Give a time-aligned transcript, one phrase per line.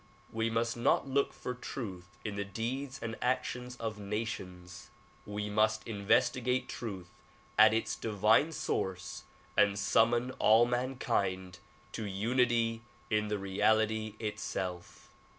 [0.31, 4.89] We must not look for truth in the deeds and actions of nations;
[5.27, 7.11] we must investigate truth
[7.55, 9.25] at its divine source
[9.55, 11.59] and summon all mankind
[11.91, 15.11] to unity in the reality itself.